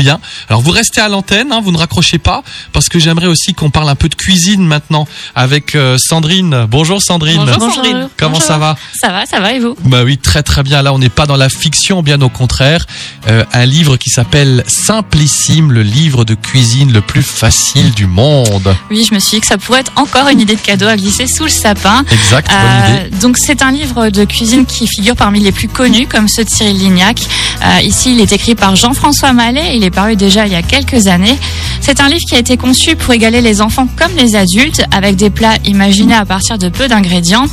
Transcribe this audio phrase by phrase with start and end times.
[0.00, 0.18] bien.
[0.48, 3.70] Alors vous restez à l'antenne, hein, vous ne raccrochez pas, parce que j'aimerais aussi qu'on
[3.70, 6.66] parle un peu de cuisine maintenant avec euh, Sandrine.
[6.68, 7.44] Bonjour Sandrine.
[7.46, 8.08] Bonjour Sandrine.
[8.16, 8.46] Comment Bonjour.
[8.46, 8.76] ça va?
[9.00, 9.76] Ça va, ça va et vous?
[9.84, 10.82] Bah oui, très très bien.
[10.82, 12.86] Là, on n'est pas dans la fiction, bien au contraire.
[13.28, 18.74] Euh, un livre qui s'appelle Simplissime, le livre de cuisine le plus facile du monde.
[18.90, 20.96] Oui, je me suis dit que ça pourrait être encore une idée de cadeau à
[20.96, 22.04] glisser sous le sapin.
[22.10, 23.16] Exact, bonne Euh, idée.
[23.18, 26.50] donc c'est un livre de cuisine qui figure parmi les plus connus, comme ceux de
[26.50, 27.18] Cyril Lignac.
[27.62, 29.76] Euh, ici, il est écrit par Jean-François Mallet.
[29.76, 31.38] Il est paru déjà il y a quelques années.
[31.80, 35.16] C'est un livre qui a été conçu pour égaler les enfants comme les adultes, avec
[35.16, 37.46] des plats imaginés à partir de peu d'ingrédients.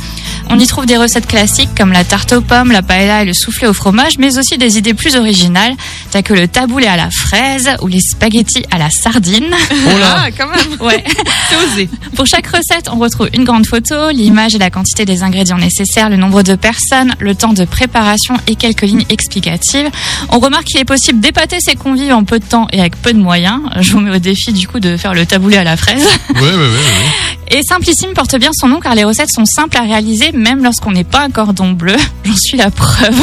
[0.50, 3.34] On y trouve des recettes classiques comme la tarte aux pommes, la paella et le
[3.34, 5.74] soufflé au fromage, mais aussi des idées plus originales,
[6.10, 9.50] telles que le taboulé à la fraise ou les spaghettis à la sardine.
[9.70, 11.04] Oh là Ah, quand même, Ouais.
[11.74, 11.90] osé.
[12.16, 16.08] Pour chaque recette, on retrouve une grande photo, l'image et la quantité des ingrédients nécessaires,
[16.08, 19.90] le nombre de personnes, le temps de préparation et quelques lignes explicatives.
[20.30, 23.12] On remarque qu'il est possible d'épater ses convives en peu de temps et avec peu
[23.12, 23.60] de moyens.
[23.80, 26.04] Je vous mets au défi du coup de faire le taboulé à la fraise.
[26.34, 27.28] Ouais, ouais, ouais, ouais.
[27.50, 30.90] Et Simplissime porte bien son nom car les recettes sont simples à réaliser même lorsqu'on
[30.90, 31.96] n'est pas un cordon bleu.
[32.24, 33.18] J'en suis la preuve.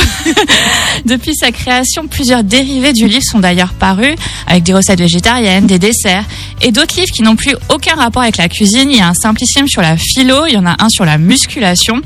[1.06, 4.16] Depuis sa création, plusieurs dérivés du livre sont d'ailleurs parus
[4.48, 6.24] avec des recettes végétariennes, des desserts
[6.62, 8.90] et d'autres livres qui n'ont plus aucun rapport avec la cuisine.
[8.90, 11.20] Il y a un Simplissime sur la philo, il y en a un sur la
[11.20, 12.02] musculation.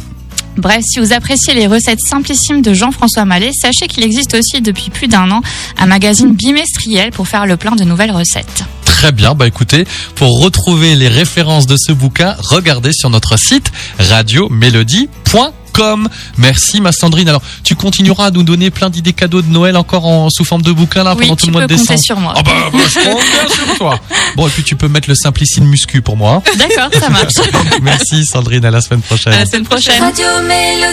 [0.60, 4.90] Bref, si vous appréciez les recettes simplissimes de Jean-François Mallet, sachez qu'il existe aussi depuis
[4.90, 5.42] plus d'un an
[5.78, 8.64] un magazine bimestriel pour faire le plein de nouvelles recettes.
[8.84, 13.72] Très bien, bah écoutez, pour retrouver les références de ce bouquin, regardez sur notre site
[14.00, 15.54] radiomélodie.com.
[16.38, 17.30] Merci ma Sandrine.
[17.30, 20.62] Alors, tu continueras à nous donner plein d'idées cadeaux de Noël encore en sous forme
[20.62, 22.00] de bouquin là Oui, pendant tout le mois de décembre.
[22.00, 22.34] sur moi.
[22.36, 24.00] Ah bah, bah, je compte bien sur toi.
[24.36, 26.42] Bon, et puis tu peux mettre le simplicine muscu pour moi.
[26.58, 27.34] D'accord, ça marche.
[27.82, 29.34] Merci Sandrine, à la semaine prochaine.
[29.34, 30.02] À la semaine prochaine.
[30.02, 30.86] Radio Mélodie.